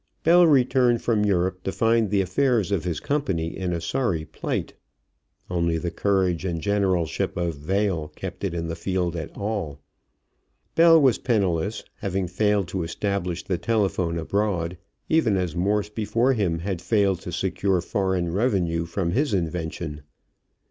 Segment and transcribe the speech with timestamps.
[0.23, 4.73] Bell returned from Europe to find the affairs of his company in a sorry plight.
[5.47, 9.79] Only the courage and generalship of Vail kept it in the field at all.
[10.73, 14.75] Bell was penniless, having failed to establish the telephone abroad,
[15.07, 20.01] even as Morse before him had failed to secure foreign revenue from his invention.